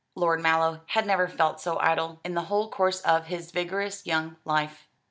[0.15, 4.37] Lord Mallow had never felt so idle, in the whole course of his vigorous young
[4.45, 4.87] life.